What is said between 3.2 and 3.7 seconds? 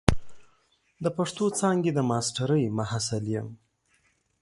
یم.